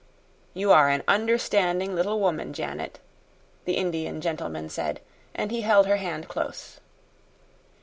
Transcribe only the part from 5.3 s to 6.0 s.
and he held her